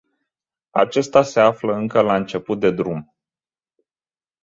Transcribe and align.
Acesta 0.71 1.23
se 1.23 1.39
află 1.39 1.75
încă 1.75 2.01
la 2.01 2.15
început 2.15 2.59
de 2.59 2.71
drum. 2.71 3.13